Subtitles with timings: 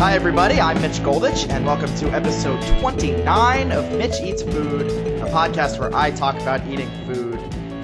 [0.00, 0.58] Hi, everybody.
[0.58, 4.86] I'm Mitch Goldich, and welcome to episode 29 of Mitch Eats Food,
[5.20, 7.19] a podcast where I talk about eating food.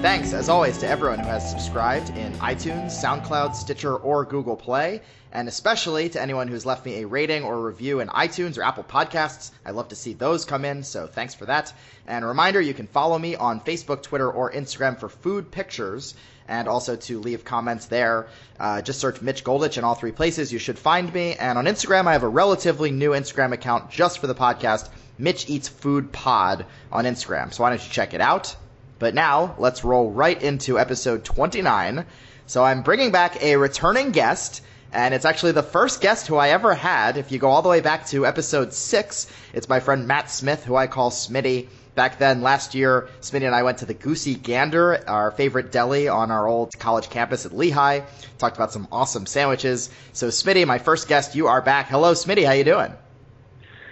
[0.01, 5.01] Thanks, as always, to everyone who has subscribed in iTunes, SoundCloud, Stitcher, or Google Play,
[5.31, 8.83] and especially to anyone who's left me a rating or review in iTunes or Apple
[8.83, 9.49] Podcasts.
[9.65, 11.73] I love to see those come in, so thanks for that.
[12.05, 16.13] And a reminder you can follow me on Facebook, Twitter, or Instagram for food pictures
[16.47, 18.27] and also to leave comments there.
[18.59, 20.53] Uh, just search Mitch Goldich in all three places.
[20.53, 21.33] You should find me.
[21.33, 25.49] And on Instagram, I have a relatively new Instagram account just for the podcast, Mitch
[25.49, 27.51] Eats Food Pod on Instagram.
[27.51, 28.55] So why don't you check it out?
[28.99, 32.05] But now, let's roll right into episode 29.
[32.47, 36.49] So I'm bringing back a returning guest, and it's actually the first guest who I
[36.49, 37.17] ever had.
[37.17, 40.63] If you go all the way back to episode 6, it's my friend Matt Smith,
[40.63, 41.67] who I call Smitty.
[41.93, 46.07] Back then, last year, Smitty and I went to the Goosey Gander, our favorite deli
[46.07, 48.01] on our old college campus at Lehigh.
[48.37, 49.89] Talked about some awesome sandwiches.
[50.13, 51.87] So, Smitty, my first guest, you are back.
[51.89, 52.45] Hello, Smitty.
[52.45, 52.93] How you doing?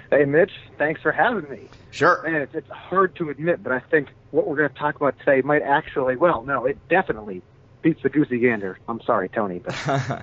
[0.09, 0.51] Hey, Mitch.
[0.77, 1.69] Thanks for having me.
[1.91, 2.21] Sure.
[2.23, 5.17] Man, it's, it's hard to admit, but I think what we're going to talk about
[5.19, 7.41] today might actually, well, no, it definitely
[7.81, 8.79] beats the goosey gander.
[8.87, 9.75] I'm sorry, Tony, but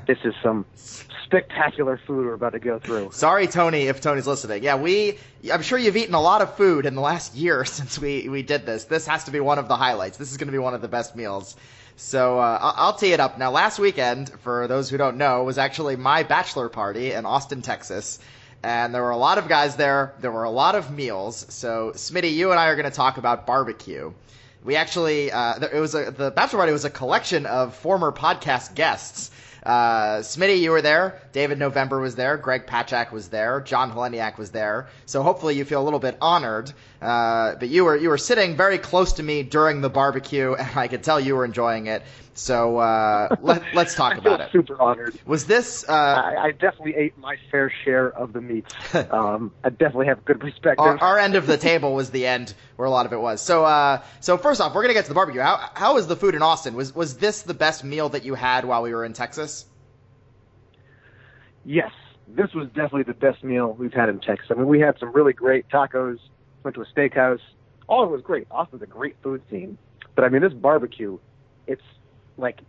[0.07, 3.11] this is some spectacular food we're about to go through.
[3.13, 4.63] Sorry, Tony, if Tony's listening.
[4.63, 5.19] Yeah, we,
[5.51, 8.43] I'm sure you've eaten a lot of food in the last year since we, we
[8.43, 8.85] did this.
[8.85, 10.19] This has to be one of the highlights.
[10.19, 11.57] This is going to be one of the best meals.
[11.97, 13.39] So uh, I'll tee it up.
[13.39, 17.63] Now, last weekend, for those who don't know, was actually my bachelor party in Austin,
[17.63, 18.19] Texas
[18.63, 20.15] and there were a lot of guys there.
[20.21, 21.47] There were a lot of meals.
[21.49, 24.13] So, Smitty, you and I are going to talk about barbecue.
[24.65, 28.75] We actually, uh, it was a, the bachelor party was a collection of former podcast
[28.75, 29.31] guests.
[29.63, 31.21] Uh, Smitty, you were there.
[31.33, 32.37] David November was there.
[32.37, 33.61] Greg Patchak was there.
[33.61, 34.89] John Heleniak was there.
[35.07, 36.73] So hopefully you feel a little bit honored.
[37.01, 40.77] Uh, but you were you were sitting very close to me during the barbecue, and
[40.77, 42.03] I could tell you were enjoying it.
[42.35, 44.53] So uh, let, us talk about it.
[44.53, 45.19] Super honored.
[45.27, 45.85] Was this?
[45.87, 48.73] Uh, I, I, definitely ate my fair share of the meats.
[49.11, 50.79] um, I definitely have good perspective.
[50.79, 53.43] Our, our, end of the table was the end where a lot of it was.
[53.43, 55.43] So, uh, so first off, we're gonna get to the barbecue.
[55.43, 56.75] How how was the food in Austin?
[56.75, 59.52] Was was this the best meal that you had while we were in Texas?
[61.65, 61.93] Yes,
[62.29, 64.49] this was definitely the best meal we've had in Texas.
[64.51, 66.19] I mean, we had some really great tacos.
[66.63, 67.41] Went to a steakhouse.
[67.89, 68.47] All of it was great.
[68.51, 69.79] Austin's a great food scene.
[70.15, 71.19] But I mean, this barbecue,
[71.67, 71.83] it's
[72.37, 72.61] like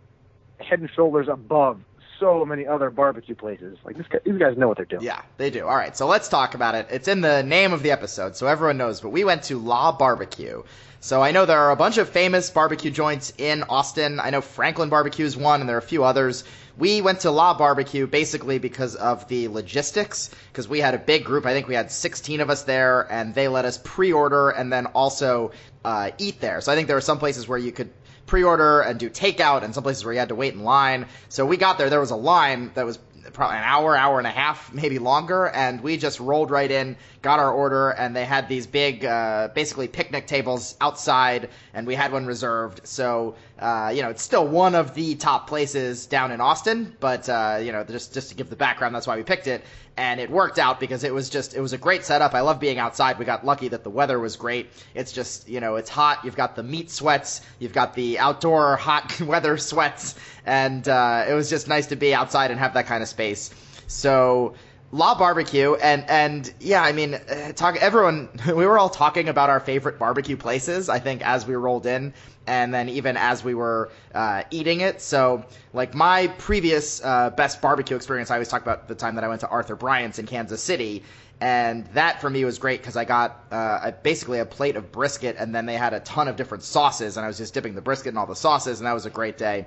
[0.58, 1.80] head and shoulders above
[2.18, 3.78] so many other barbecue places.
[3.84, 5.02] Like this, guy, these guys know what they're doing.
[5.02, 5.66] Yeah, they do.
[5.66, 6.86] All right, so let's talk about it.
[6.90, 9.00] It's in the name of the episode, so everyone knows.
[9.00, 10.62] But we went to La Barbecue.
[11.00, 14.20] So I know there are a bunch of famous barbecue joints in Austin.
[14.20, 16.44] I know Franklin Barbecue is one, and there are a few others.
[16.76, 21.24] We went to La Barbecue basically because of the logistics, because we had a big
[21.24, 21.46] group.
[21.46, 24.86] I think we had 16 of us there, and they let us pre-order and then
[24.86, 25.52] also
[25.84, 26.60] uh, eat there.
[26.60, 27.90] So I think there were some places where you could
[28.26, 31.06] pre-order and do takeout, and some places where you had to wait in line.
[31.28, 31.90] So we got there.
[31.90, 32.98] There was a line that was
[33.32, 36.96] probably an hour, hour and a half, maybe longer, and we just rolled right in,
[37.22, 41.94] got our order, and they had these big, uh, basically picnic tables outside, and we
[41.94, 42.80] had one reserved.
[42.86, 47.28] So, uh, you know, it's still one of the top places down in Austin, but
[47.28, 49.64] uh, you know, just just to give the background, that's why we picked it,
[49.96, 52.34] and it worked out because it was just it was a great setup.
[52.34, 53.18] I love being outside.
[53.18, 54.70] We got lucky that the weather was great.
[54.94, 56.24] It's just you know, it's hot.
[56.24, 61.34] You've got the meat sweats, you've got the outdoor hot weather sweats, and uh, it
[61.34, 63.50] was just nice to be outside and have that kind of space.
[63.86, 64.54] So
[64.94, 67.74] La Barbecue, and and yeah, I mean, uh, talk.
[67.82, 70.88] Everyone, we were all talking about our favorite barbecue places.
[70.88, 72.14] I think as we rolled in,
[72.46, 75.00] and then even as we were uh, eating it.
[75.00, 79.24] So, like my previous uh, best barbecue experience, I always talk about the time that
[79.24, 81.02] I went to Arthur Bryant's in Kansas City,
[81.40, 85.34] and that for me was great because I got uh, basically a plate of brisket,
[85.40, 87.82] and then they had a ton of different sauces, and I was just dipping the
[87.82, 89.66] brisket in all the sauces, and that was a great day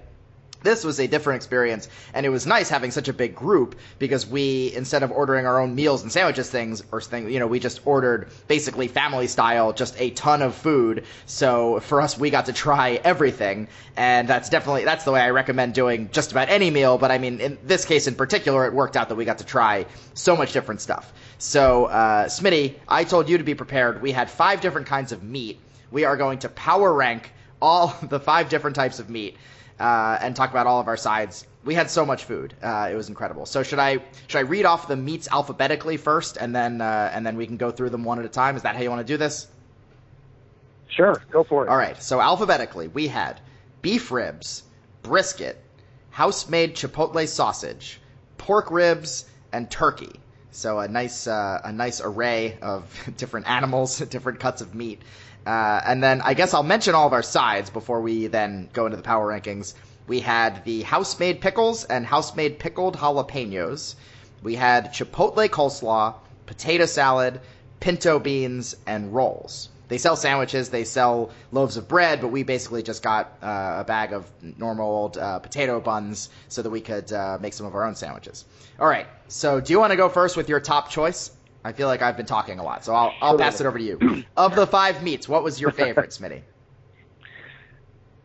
[0.63, 4.25] this was a different experience and it was nice having such a big group because
[4.25, 7.59] we instead of ordering our own meals and sandwiches things or things you know we
[7.59, 11.05] just ordered basically family style just a ton of food.
[11.25, 15.29] So for us we got to try everything and that's definitely that's the way i
[15.29, 18.73] recommend doing just about any meal but i mean in this case in particular it
[18.73, 21.13] worked out that we got to try so much different stuff.
[21.37, 24.01] So uh, smitty i told you to be prepared.
[24.01, 25.59] We had five different kinds of meat.
[25.91, 27.31] We are going to power rank
[27.61, 29.37] all the five different types of meat
[29.79, 31.45] uh, and talk about all of our sides.
[31.63, 33.45] We had so much food; uh, it was incredible.
[33.45, 37.25] So should I should I read off the meats alphabetically first, and then uh, and
[37.25, 38.55] then we can go through them one at a time?
[38.55, 39.47] Is that how you want to do this?
[40.89, 41.69] Sure, go for it.
[41.69, 42.01] All right.
[42.01, 43.41] So alphabetically, we had
[43.81, 44.63] beef ribs,
[45.03, 45.61] brisket,
[46.09, 47.99] house-made chipotle sausage,
[48.37, 50.19] pork ribs, and turkey.
[50.51, 52.83] So a nice uh, a nice array of
[53.17, 55.01] different animals, different cuts of meat.
[55.45, 58.85] Uh, and then I guess I'll mention all of our sides before we then go
[58.85, 59.75] into the power rankings.
[60.07, 63.95] We had the house made pickles and house made pickled jalapenos.
[64.43, 66.15] we had chipotle coleslaw,
[66.45, 67.39] potato salad,
[67.79, 69.69] pinto beans, and rolls.
[69.87, 73.83] They sell sandwiches, they sell loaves of bread, but we basically just got uh, a
[73.85, 77.73] bag of normal old uh, potato buns so that we could uh, make some of
[77.73, 78.45] our own sandwiches.
[78.79, 81.31] All right, so do you want to go first with your top choice?
[81.63, 83.83] I feel like I've been talking a lot, so I'll, I'll pass it over to
[83.83, 84.23] you.
[84.37, 86.41] of the five meats, what was your favorite, Smitty?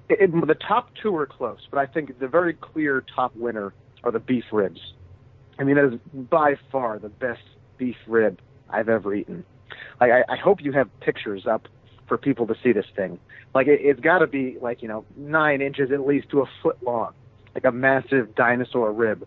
[0.09, 3.73] It, it, the top two are close, but I think the very clear top winner
[4.05, 4.81] are the beef ribs.
[5.59, 7.43] I mean, that is by far the best
[7.79, 9.45] beef rib I've ever eaten.
[10.01, 11.69] Like, I, I hope you have pictures up
[12.09, 13.19] for people to see this thing.
[13.55, 16.47] Like, it, it's got to be like you know nine inches at least to a
[16.63, 17.13] foot long,
[17.55, 19.27] like a massive dinosaur rib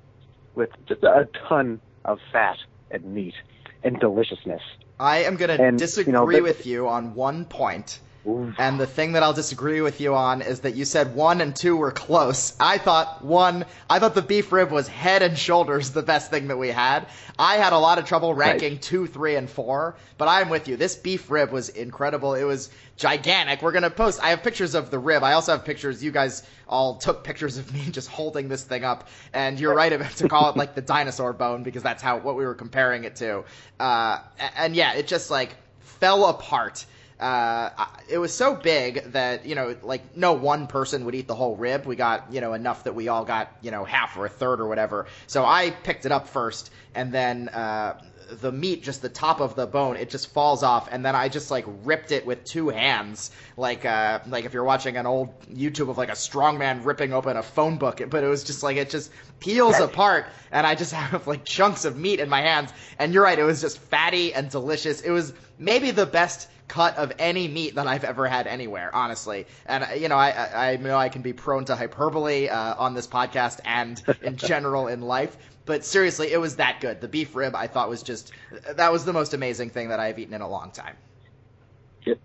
[0.56, 2.57] with just a ton of fat
[2.92, 3.36] and meat
[3.83, 4.62] and deliciousness.
[5.00, 8.00] I am going to disagree you know, the, with you on one point.
[8.25, 11.56] And the thing that I'll disagree with you on is that you said one and
[11.56, 12.56] two were close.
[12.60, 16.48] I thought one, I thought the beef rib was head and shoulders the best thing
[16.48, 17.06] that we had.
[17.38, 18.81] I had a lot of trouble ranking right.
[18.81, 20.75] two, three, and four, but I'm with you.
[20.75, 22.33] This beef rib was incredible.
[22.33, 23.62] It was gigantic.
[23.62, 24.19] We're gonna post.
[24.24, 25.22] I have pictures of the rib.
[25.22, 26.04] I also have pictures.
[26.04, 29.89] You guys all took pictures of me just holding this thing up, and you're right
[30.18, 33.18] to call it like the dinosaur bone because that's how what we were comparing it
[33.18, 33.44] to.
[33.80, 34.19] Uh,
[34.57, 36.86] and yeah, it just like fell apart
[37.19, 37.69] uh,
[38.09, 41.56] it was so big that you know, like no one person would eat the whole
[41.56, 41.85] rib.
[41.85, 44.59] We got you know enough that we all got you know half or a third
[44.59, 45.06] or whatever.
[45.27, 49.56] So I picked it up first, and then uh, the meat, just the top of
[49.56, 52.69] the bone, it just falls off, and then I just like ripped it with two
[52.69, 57.13] hands, like uh, like if you're watching an old YouTube of like a strongman ripping
[57.13, 58.01] open a phone book.
[58.09, 61.85] But it was just like it just peels apart, and I just have like chunks
[61.85, 62.73] of meat in my hands.
[63.00, 65.01] And you're right, it was just fatty and delicious.
[65.01, 69.45] It was maybe the best cut of any meat that I've ever had anywhere, honestly.
[69.65, 72.93] And uh, you know, I I know I can be prone to hyperbole uh, on
[72.93, 77.01] this podcast and in general in life, but seriously, it was that good.
[77.01, 78.31] The beef rib I thought was just
[78.75, 80.95] that was the most amazing thing that I've eaten in a long time.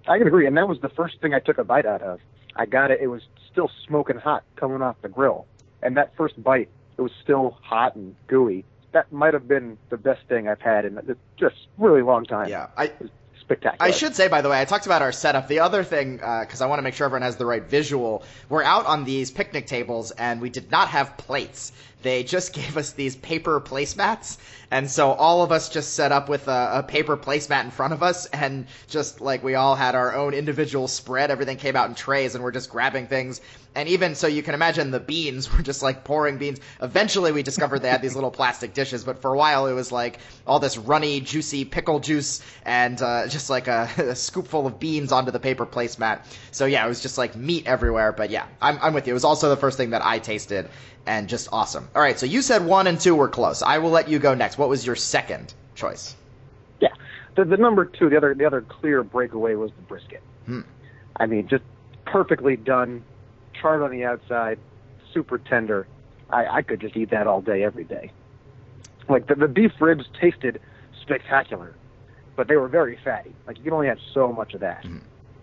[0.06, 2.20] I can agree, and that was the first thing I took a bite out of.
[2.56, 5.46] I got it; it was still smoking hot coming off the grill,
[5.82, 6.68] and that first bite,
[6.98, 8.64] it was still hot and gooey.
[8.92, 10.98] That might have been the best thing I've had in
[11.38, 12.48] just really long time.
[12.48, 12.90] Yeah, I
[13.50, 13.88] spectacular.
[13.88, 15.48] I should say, by the way, I talked about our setup.
[15.48, 18.22] The other thing, because uh, I want to make sure everyone has the right visual,
[18.48, 21.72] we're out on these picnic tables and we did not have plates.
[22.02, 24.38] They just gave us these paper placemats,
[24.70, 27.92] and so all of us just set up with a, a, paper placemat in front
[27.92, 31.30] of us, and just like we all had our own individual spread.
[31.30, 33.40] Everything came out in trays, and we're just grabbing things.
[33.74, 36.60] And even so, you can imagine the beans were just like pouring beans.
[36.82, 39.92] Eventually, we discovered they had these little plastic dishes, but for a while it was
[39.92, 44.80] like all this runny, juicy pickle juice and uh, just like a, a scoopful of
[44.80, 46.24] beans onto the paper placemat.
[46.50, 48.12] So yeah, it was just like meat everywhere.
[48.12, 49.12] But yeah, I'm, I'm with you.
[49.12, 50.68] It was also the first thing that I tasted,
[51.06, 51.88] and just awesome.
[51.94, 53.62] All right, so you said one and two were close.
[53.62, 54.58] I will let you go next.
[54.58, 56.14] What was your second choice?
[56.80, 56.94] Yeah,
[57.36, 60.22] the, the number two, the other the other clear breakaway was the brisket.
[60.46, 60.60] Hmm.
[61.16, 61.64] I mean, just
[62.06, 63.02] perfectly done,
[63.60, 64.58] charred on the outside,
[65.12, 65.86] super tender.
[66.30, 68.12] I, I could just eat that all day, every day.
[69.08, 70.60] Like the, the beef ribs tasted
[71.02, 71.74] spectacular,
[72.36, 73.34] but they were very fatty.
[73.46, 74.84] Like you can only have so much of that.
[74.84, 75.00] Mm.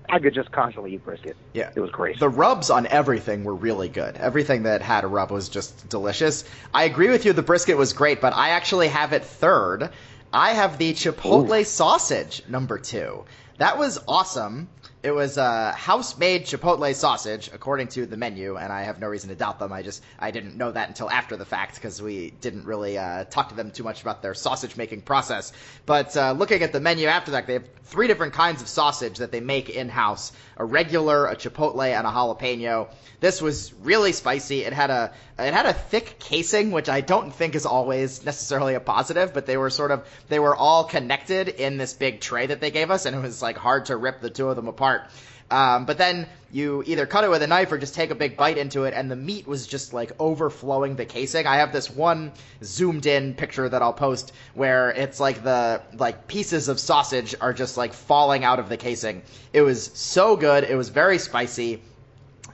[0.09, 1.35] I could just constantly eat brisket.
[1.53, 2.19] Yeah, it was great.
[2.19, 4.15] The rubs on everything were really good.
[4.15, 6.45] Everything that had a rub was just delicious.
[6.73, 7.33] I agree with you.
[7.33, 9.89] The brisket was great, but I actually have it third.
[10.31, 11.63] I have the chipotle Ooh.
[11.63, 13.25] sausage number two.
[13.57, 14.69] That was awesome.
[15.07, 19.29] It was a house-made chipotle sausage, according to the menu, and I have no reason
[19.29, 19.71] to doubt them.
[19.71, 23.23] I just I didn't know that until after the fact because we didn't really uh,
[23.23, 25.53] talk to them too much about their sausage-making process.
[25.85, 29.19] But uh, looking at the menu after that, they have three different kinds of sausage
[29.19, 32.89] that they make in-house: a regular, a chipotle, and a jalapeno.
[33.21, 34.65] This was really spicy.
[34.65, 38.73] It had a it had a thick casing, which I don't think is always necessarily
[38.73, 42.47] a positive, but they were sort of they were all connected in this big tray
[42.47, 44.67] that they gave us, and it was like hard to rip the two of them
[45.49, 48.35] Um, but then you either cut it with a knife or just take a big
[48.35, 51.47] bite into it, and the meat was just like overflowing the casing.
[51.47, 52.31] I have this one
[52.63, 57.53] zoomed in picture that I'll post where it's like the like pieces of sausage are
[57.53, 59.21] just like falling out of the casing.
[59.53, 60.63] It was so good.
[60.63, 61.81] It was very spicy.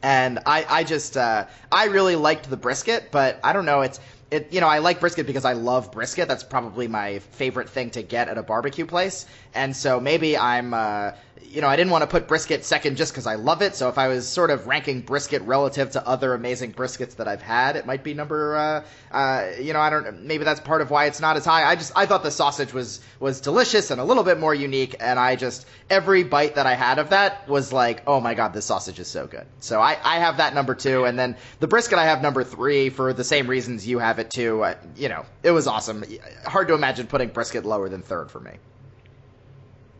[0.03, 4.01] And I, I just, uh, I really liked the brisket, but I don't know, it's,
[4.31, 6.27] it, you know, I like brisket because I love brisket.
[6.27, 9.25] That's probably my favorite thing to get at a barbecue place.
[9.53, 11.11] And so maybe I'm, uh,
[11.53, 13.75] you know, I didn't want to put brisket second just because I love it.
[13.75, 17.43] So if I was sort of ranking brisket relative to other amazing briskets that I've
[17.43, 20.89] had, it might be number, uh, uh, you know, I don't, maybe that's part of
[20.89, 21.63] why it's not as high.
[21.63, 24.95] I just, I thought the sausage was, was delicious and a little bit more unique.
[24.99, 28.53] And I just, every bite that I had of that was like, oh my God,
[28.53, 29.45] this sausage is so good.
[29.59, 31.05] So I, I have that number two.
[31.05, 34.31] And then the brisket I have number three for the same reasons you have it
[34.31, 34.63] too.
[34.63, 36.03] I, you know, it was awesome.
[36.45, 38.53] Hard to imagine putting brisket lower than third for me.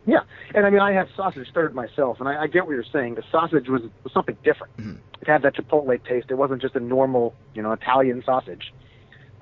[0.06, 0.20] Yeah,
[0.54, 3.16] and I mean, I have sausage third myself, and I, I get what you're saying.
[3.16, 4.76] The sausage was, was something different.
[4.78, 4.98] Mhm.
[5.22, 6.28] It had that chipotle taste.
[6.30, 8.74] It wasn't just a normal, you know, Italian sausage.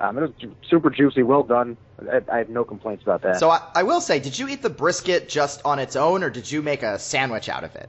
[0.00, 0.30] Um, it was
[0.68, 1.76] super juicy, well done.
[2.10, 3.38] I, I have no complaints about that.
[3.38, 6.30] So I, I will say, did you eat the brisket just on its own, or
[6.30, 7.88] did you make a sandwich out of it?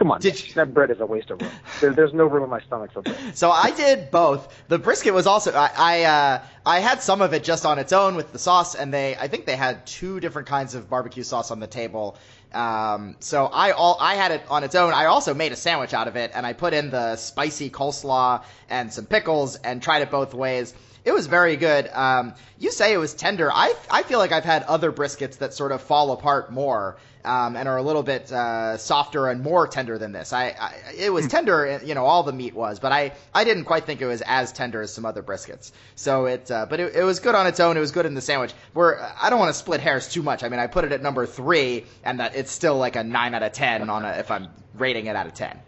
[0.00, 1.50] Come on, Did you- that bread is a waste of room.
[1.82, 3.36] There, there's no room in my stomach for bread.
[3.36, 4.48] So I did both.
[4.68, 7.92] The brisket was also I I, uh, I had some of it just on its
[7.92, 11.22] own with the sauce, and they I think they had two different kinds of barbecue
[11.22, 12.16] sauce on the table.
[12.54, 14.94] Um, so I all I had it on its own.
[14.94, 18.42] I also made a sandwich out of it, and I put in the spicy coleslaw
[18.70, 20.72] and some pickles, and tried it both ways.
[21.04, 21.88] It was very good.
[21.92, 23.50] Um, you say it was tender.
[23.52, 26.96] I I feel like I've had other briskets that sort of fall apart more.
[27.24, 30.32] Um, and are a little bit uh, softer and more tender than this.
[30.32, 33.64] I, I it was tender, you know, all the meat was, but I, I didn't
[33.64, 35.72] quite think it was as tender as some other briskets.
[35.96, 37.76] So it, uh, but it, it was good on its own.
[37.76, 38.52] It was good in the sandwich.
[38.72, 40.42] Where I don't want to split hairs too much.
[40.42, 43.34] I mean, I put it at number three, and that it's still like a nine
[43.34, 45.58] out of ten on a, if I'm rating it out of ten.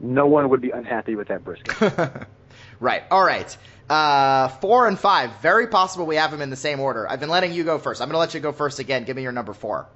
[0.00, 2.26] No one would be unhappy with that brisket.
[2.80, 3.02] Right.
[3.10, 3.56] All right.
[3.88, 5.40] Uh, four and five.
[5.40, 7.08] Very possible we have them in the same order.
[7.08, 8.00] I've been letting you go first.
[8.00, 9.04] I'm going to let you go first again.
[9.04, 9.86] Give me your number four.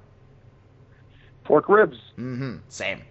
[1.43, 1.97] Pork ribs.
[2.17, 2.57] Mm-hmm.
[2.69, 3.01] Same.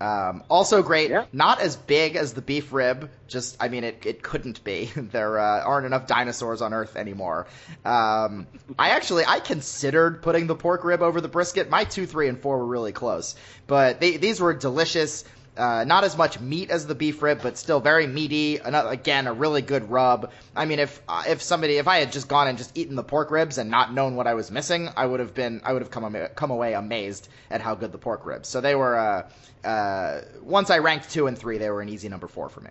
[0.00, 1.10] Um, also great.
[1.10, 1.24] Yeah.
[1.32, 3.10] Not as big as the beef rib.
[3.26, 4.90] Just, I mean, it, it couldn't be.
[4.96, 7.46] there uh, aren't enough dinosaurs on Earth anymore.
[7.84, 8.46] Um,
[8.78, 11.68] I actually, I considered putting the pork rib over the brisket.
[11.68, 13.34] My two, three, and four were really close,
[13.66, 15.24] but they, these were delicious.
[15.58, 18.58] Uh, not as much meat as the beef rib, but still very meaty.
[18.58, 20.30] Another, again, a really good rub.
[20.54, 23.02] I mean, if uh, if somebody, if I had just gone and just eaten the
[23.02, 25.82] pork ribs and not known what I was missing, I would have been, I would
[25.82, 28.48] have come come away amazed at how good the pork ribs.
[28.48, 28.96] So they were.
[28.96, 29.28] Uh,
[29.64, 32.70] uh, once I ranked two and three, they were an easy number four for me.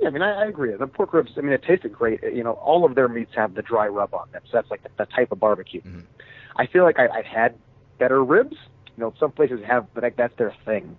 [0.00, 0.74] Yeah, I mean, I, I agree.
[0.74, 2.22] The pork ribs, I mean, it tasted great.
[2.22, 4.82] You know, all of their meats have the dry rub on them, so that's like
[4.82, 5.82] the, the type of barbecue.
[5.82, 6.04] Mhm.
[6.56, 7.54] I feel like I, I've had
[7.98, 8.56] better ribs.
[8.96, 10.96] You know, some places have, but like, that's their thing.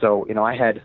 [0.00, 0.82] So, you know, I had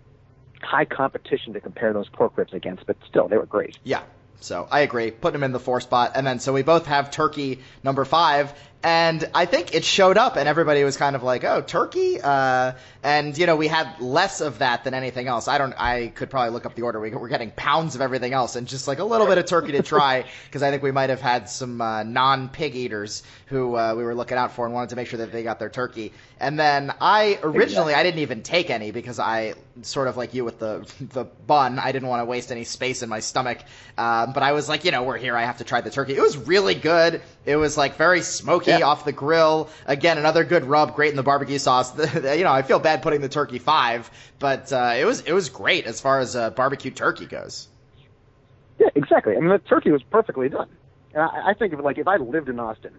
[0.61, 3.77] high competition to compare those pork ribs against, but still, they were great.
[3.83, 4.03] Yeah.
[4.39, 5.11] So I agree.
[5.11, 6.13] Putting him in the four spot.
[6.15, 8.53] And then so we both have turkey number five.
[8.83, 12.19] And I think it showed up and everybody was kind of like, oh, turkey?
[12.19, 12.73] Uh,
[13.03, 15.47] and, you know, we had less of that than anything else.
[15.47, 16.99] I don't, I could probably look up the order.
[16.99, 19.73] We, we're getting pounds of everything else and just like a little bit of turkey
[19.73, 23.75] to try because I think we might have had some uh, non pig eaters who
[23.75, 25.69] uh, we were looking out for and wanted to make sure that they got their
[25.69, 26.11] turkey.
[26.39, 30.43] And then I originally, I didn't even take any because I, sort of like you
[30.43, 33.59] with the, the bun, I didn't want to waste any space in my stomach.
[33.97, 35.37] Um, but I was like, you know, we're here.
[35.37, 36.15] I have to try the turkey.
[36.15, 37.21] It was really good.
[37.45, 38.87] It was like very smoky Yeah.
[38.87, 39.69] off the grill.
[39.85, 41.97] Again, another good rub, great in the barbecue sauce.
[42.15, 44.09] you know, I feel bad putting the turkey five,
[44.39, 47.67] but uh, it was it was great as far as uh, barbecue turkey goes.
[48.79, 49.35] Yeah, exactly.
[49.35, 50.69] I mean, the turkey was perfectly done.
[51.13, 52.93] And I, I think of it like if I lived in Austin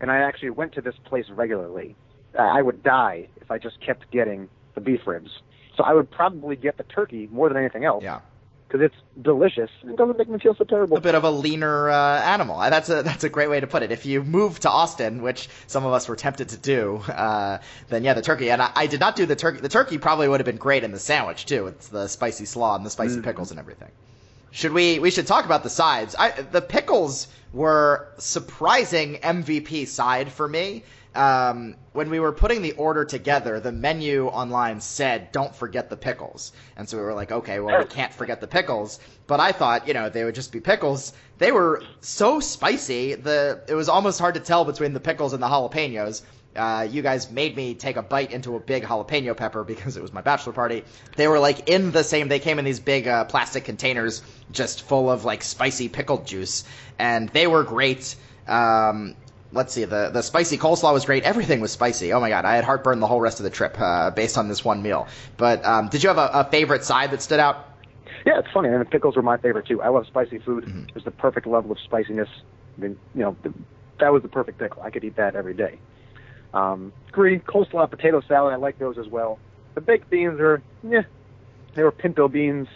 [0.00, 1.96] and I actually went to this place regularly,
[2.38, 5.30] I I would die if I just kept getting the beef ribs.
[5.76, 8.20] So I would probably get the turkey more than anything else Yeah,
[8.68, 9.70] because it's delicious.
[9.82, 10.98] It doesn't make me feel so terrible.
[10.98, 12.60] a bit of a leaner uh, animal.
[12.60, 13.90] Uh, That's a that's a great way to put it.
[13.90, 17.58] If you move to Austin, which some of us were tempted to do, uh,
[17.88, 18.50] then yeah, the turkey.
[18.50, 19.60] And I, I did not do the turkey.
[19.60, 21.66] The turkey probably would have been great in the sandwich too.
[21.68, 23.24] It's the spicy slaw and the spicy Mm.
[23.24, 23.90] pickles and everything.
[24.50, 24.98] Should we?
[24.98, 26.14] We should talk about the sides.
[26.18, 30.84] I, the pickles were surprising MVP side for me.
[31.14, 35.96] Um, when we were putting the order together, the menu online said, "Don't forget the
[35.96, 39.52] pickles," and so we were like, "Okay, well, we can't forget the pickles." But I
[39.52, 41.12] thought, you know, they would just be pickles.
[41.38, 45.42] They were so spicy, the it was almost hard to tell between the pickles and
[45.42, 46.22] the jalapenos.
[46.58, 50.02] Uh, you guys made me take a bite into a big jalapeno pepper because it
[50.02, 50.84] was my bachelor party.
[51.16, 52.28] They were like in the same.
[52.28, 56.64] They came in these big uh, plastic containers, just full of like spicy pickled juice,
[56.98, 58.16] and they were great.
[58.46, 59.14] Um,
[59.52, 61.24] let's see, the the spicy coleslaw was great.
[61.24, 62.12] Everything was spicy.
[62.12, 64.48] Oh my god, I had heartburn the whole rest of the trip uh, based on
[64.48, 65.06] this one meal.
[65.36, 67.66] But um, did you have a, a favorite side that stood out?
[68.26, 68.68] Yeah, it's funny.
[68.68, 69.80] I mean, the pickles were my favorite too.
[69.80, 70.64] I love spicy food.
[70.64, 70.88] Mm-hmm.
[70.88, 72.28] It was the perfect level of spiciness.
[72.76, 73.54] I mean, you know, th-
[74.00, 74.82] that was the perfect pickle.
[74.82, 75.78] I could eat that every day.
[76.54, 78.52] Um, green coleslaw, potato salad.
[78.52, 79.38] I like those as well.
[79.74, 81.02] The baked beans are, yeah,
[81.74, 82.68] they were pinto beans.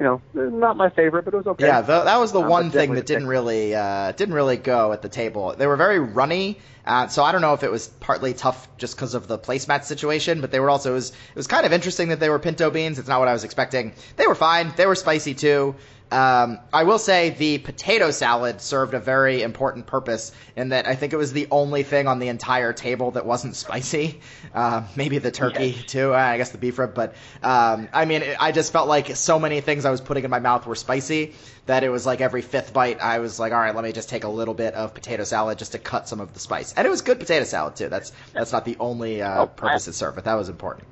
[0.00, 1.66] You know, not my favorite, but it was okay.
[1.66, 4.92] Yeah, th that was the Uh, one thing that didn't really uh, didn't really go
[4.92, 5.54] at the table.
[5.56, 8.96] They were very runny, uh, so I don't know if it was partly tough just
[8.96, 11.72] because of the placemat situation, but they were also it was, it was kind of
[11.72, 12.98] interesting that they were pinto beans.
[12.98, 13.92] It's not what I was expecting.
[14.16, 14.72] They were fine.
[14.76, 15.76] They were spicy too.
[16.12, 20.94] Um, I will say the potato salad served a very important purpose in that I
[20.94, 24.20] think it was the only thing on the entire table that wasn't spicy.
[24.54, 26.12] Uh, maybe the turkey too.
[26.12, 29.38] Uh, I guess the beef rib, but um, I mean, I just felt like so
[29.38, 31.32] many things I was putting in my mouth were spicy
[31.64, 34.08] that it was like every fifth bite I was like, all right, let me just
[34.10, 36.74] take a little bit of potato salad just to cut some of the spice.
[36.76, 37.88] And it was good potato salad too.
[37.88, 40.86] That's that's not the only uh, Oh, purpose I- it served, but that was important.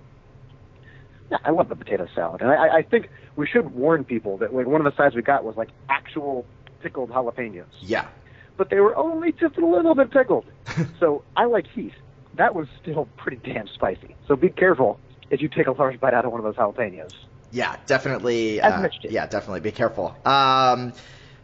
[1.30, 4.52] Yeah, I love the potato salad, and I, I think we should warn people that
[4.54, 6.44] like one of the sides we got was like actual
[6.82, 8.06] pickled jalapenos, Yeah.
[8.56, 10.44] but they were only just a little bit pickled.
[11.00, 11.92] so I like heat.
[12.34, 14.16] That was still pretty damn spicy.
[14.26, 14.98] So be careful
[15.30, 17.12] if you take a large bite out of one of those jalapenos.
[17.52, 18.60] Yeah, definitely.
[18.60, 19.60] As uh, yeah, definitely.
[19.60, 20.16] Be careful.
[20.24, 20.92] Um,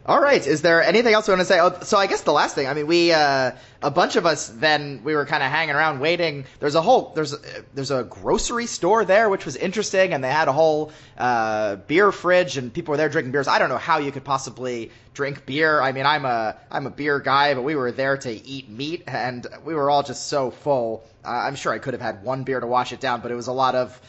[0.07, 0.45] all right.
[0.45, 1.59] Is there anything else we want to say?
[1.59, 2.65] Oh, so I guess the last thing.
[2.65, 5.99] I mean, we uh, a bunch of us then we were kind of hanging around
[5.99, 6.45] waiting.
[6.61, 7.39] There's a whole there's a,
[7.73, 12.13] there's a grocery store there which was interesting, and they had a whole uh, beer
[12.13, 13.49] fridge, and people were there drinking beers.
[13.49, 15.81] I don't know how you could possibly drink beer.
[15.81, 19.03] I mean, I'm a I'm a beer guy, but we were there to eat meat,
[19.07, 21.03] and we were all just so full.
[21.25, 23.35] Uh, I'm sure I could have had one beer to wash it down, but it
[23.35, 23.99] was a lot of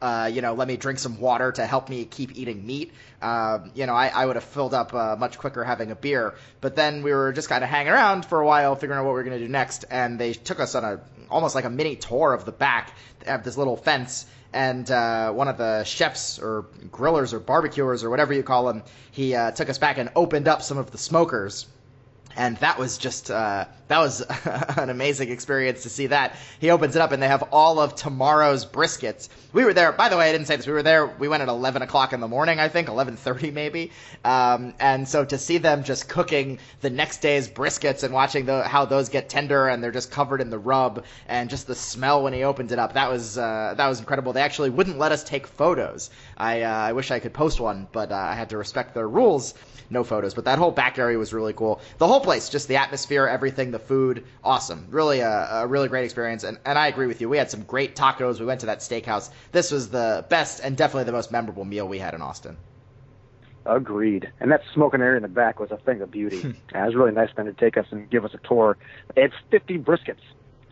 [0.00, 2.92] uh, you know, let me drink some water to help me keep eating meat.
[3.22, 6.34] Um, you know, I, I would have filled up uh, much quicker having a beer.
[6.60, 9.12] But then we were just kind of hanging around for a while, figuring out what
[9.12, 9.84] we were going to do next.
[9.90, 12.92] And they took us on a almost like a mini tour of the back.
[13.26, 14.26] Have this little fence.
[14.52, 18.84] And uh, one of the chefs or grillers or barbecuers or whatever you call them,
[19.10, 21.66] he uh, took us back and opened up some of the smokers
[22.36, 24.20] and that was just uh, that was
[24.76, 26.36] an amazing experience to see that.
[26.60, 29.28] He opens it up and they have all of tomorrow's briskets.
[29.52, 31.42] We were there by the way i didn't say this we were there we went
[31.42, 33.92] at 11 o'clock in the morning i think 11.30 maybe.
[34.24, 38.62] Um, and so to see them just cooking the next day's briskets and watching the,
[38.62, 42.22] how those get tender and they're just covered in the rub and just the smell
[42.22, 44.32] when he opened it up that was uh, that was incredible.
[44.32, 46.10] They actually wouldn't let us take photos.
[46.36, 49.08] I, uh, I wish i could post one but uh, i had to respect their
[49.08, 49.54] rules.
[49.88, 51.80] No photos, but that whole back area was really cool.
[51.98, 54.86] The whole place, just the atmosphere, everything, the food, awesome.
[54.90, 56.44] Really a, a really great experience.
[56.44, 57.28] And, and I agree with you.
[57.28, 58.40] We had some great tacos.
[58.40, 59.30] We went to that steakhouse.
[59.52, 62.56] This was the best and definitely the most memorable meal we had in Austin.
[63.66, 64.30] Agreed.
[64.40, 66.42] And that smoking area in the back was a thing of beauty.
[66.72, 68.76] And it was really nice of them to take us and give us a tour.
[69.16, 70.22] It's 50 briskets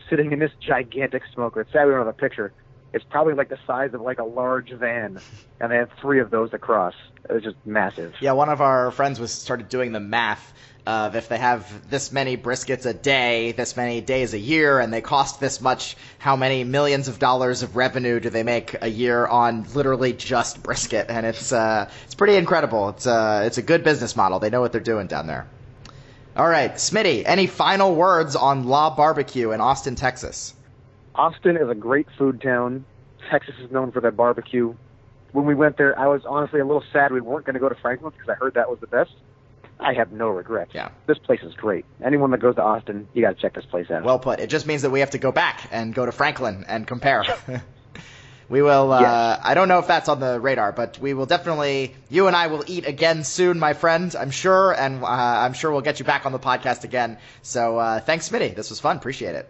[0.09, 1.61] sitting in this gigantic smoker.
[1.61, 2.53] It's sad we don't have a picture.
[2.93, 5.19] It's probably like the size of like a large van,
[5.59, 6.93] and they have three of those across.
[7.29, 8.13] It was just massive.
[8.21, 10.53] Yeah, one of our friends was started doing the math
[10.87, 14.93] of if they have this many briskets a day, this many days a year, and
[14.93, 18.87] they cost this much, how many millions of dollars of revenue do they make a
[18.87, 21.07] year on literally just brisket?
[21.09, 22.89] And it's uh, it's pretty incredible.
[22.89, 24.39] It's uh, it's a good business model.
[24.39, 25.47] They know what they're doing down there.
[26.37, 30.53] All right, Smitty, any final words on La Barbecue in Austin, Texas?
[31.15, 32.85] Austin is a great food town.
[33.31, 34.75] Texas is known for their barbecue.
[35.31, 37.69] When we went there, I was honestly a little sad we weren't going to go
[37.69, 39.11] to Franklin because I heard that was the best.
[39.79, 40.71] I have no regrets.
[40.73, 40.89] Yeah.
[41.07, 41.83] This place is great.
[42.03, 44.03] Anyone that goes to Austin, you got to check this place out.
[44.03, 44.39] Well put.
[44.39, 47.25] It just means that we have to go back and go to Franklin and compare.
[48.49, 48.93] we will.
[48.93, 49.41] Uh, Yes.
[49.43, 51.93] I don't know if that's on the radar, but we will definitely.
[52.09, 54.15] You and I will eat again soon, my friend.
[54.17, 57.17] I'm sure, and uh, I'm sure we'll get you back on the podcast again.
[57.41, 58.55] So uh, thanks, Smitty.
[58.55, 58.95] This was fun.
[58.95, 59.49] Appreciate it.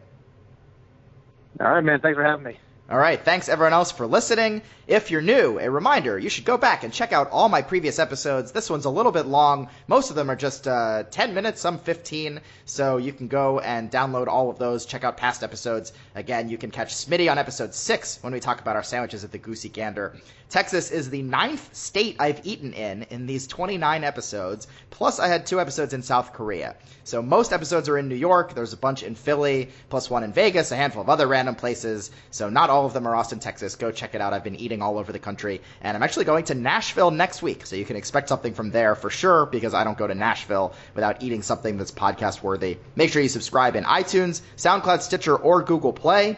[1.60, 2.02] All right, man.
[2.02, 2.60] Thanks for having me.
[2.88, 4.62] All right, thanks everyone else for listening.
[4.86, 7.98] If you're new, a reminder, you should go back and check out all my previous
[7.98, 8.52] episodes.
[8.52, 9.70] This one's a little bit long.
[9.88, 13.90] Most of them are just uh, 10 minutes, some 15, so you can go and
[13.90, 15.94] download all of those, check out past episodes.
[16.14, 19.32] Again, you can catch Smitty on episode 6 when we talk about our sandwiches at
[19.32, 20.16] the Goosey Gander.
[20.48, 25.48] Texas is the ninth state I've eaten in in these 29 episodes, plus I had
[25.48, 26.76] two episodes in South Korea.
[27.04, 30.32] So most episodes are in New York, there's a bunch in Philly, plus one in
[30.32, 32.12] Vegas, a handful of other random places.
[32.30, 33.76] So not all of them are Austin, Texas.
[33.76, 34.34] Go check it out.
[34.34, 35.62] I've been eating all over the country.
[35.82, 38.96] And I'm actually going to Nashville next week, so you can expect something from there
[38.96, 42.78] for sure, because I don't go to Nashville without eating something that's podcast worthy.
[42.96, 46.38] Make sure you subscribe in iTunes, SoundCloud, Stitcher, or Google Play.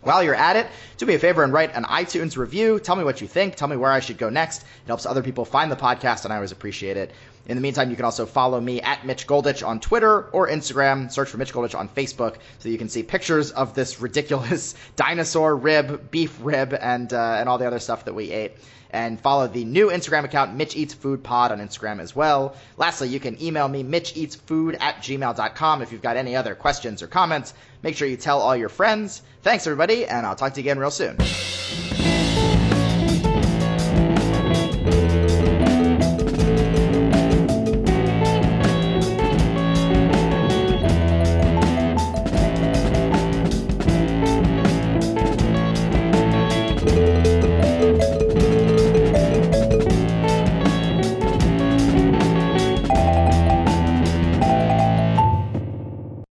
[0.00, 2.80] While you're at it, do me a favor and write an iTunes review.
[2.80, 3.56] Tell me what you think.
[3.56, 4.62] Tell me where I should go next.
[4.62, 7.12] It helps other people find the podcast, and I always appreciate it.
[7.48, 11.10] In the meantime, you can also follow me at Mitch Goldich on Twitter or Instagram.
[11.12, 15.54] Search for Mitch Goldich on Facebook so you can see pictures of this ridiculous dinosaur
[15.54, 18.52] rib, beef rib, and uh, and all the other stuff that we ate.
[18.90, 22.56] And follow the new Instagram account, Mitch Eats Food Pod, on Instagram as well.
[22.76, 27.06] Lastly, you can email me, mitcheatsfood at gmail.com, if you've got any other questions or
[27.06, 27.52] comments.
[27.82, 29.22] Make sure you tell all your friends.
[29.42, 31.18] Thanks, everybody, and I'll talk to you again real soon.